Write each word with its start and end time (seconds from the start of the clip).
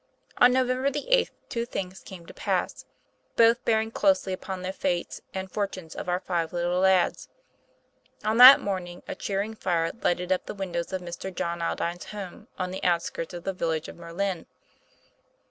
On 0.39 0.51
November 0.51 0.89
the 0.89 1.07
eighth 1.09 1.29
two 1.47 1.63
things 1.63 1.99
came 1.99 2.25
to 2.25 2.33
pass, 2.33 2.85
both 3.35 3.63
bearing 3.65 3.91
closely 3.91 4.33
upon 4.33 4.63
the 4.63 4.73
fates 4.73 5.21
and 5.31 5.51
for 5.51 5.67
tunes 5.67 5.93
of 5.95 6.09
our 6.09 6.19
five 6.19 6.53
little 6.53 6.79
lads. 6.79 7.29
On 8.23 8.37
that 8.37 8.59
morning 8.59 9.03
a 9.07 9.13
cheering 9.13 9.53
fire 9.53 9.91
lighted 10.01 10.31
up 10.31 10.47
the 10.47 10.55
windows 10.55 10.91
of 10.91 11.03
Mr. 11.03 11.31
John 11.31 11.61
Aldine's 11.61 12.05
home, 12.05 12.47
on 12.57 12.71
the 12.71 12.83
outskirts 12.83 13.35
of 13.35 13.43
the 13.43 13.53
village 13.53 13.87
of 13.87 13.95
.Merlin. 13.95 14.47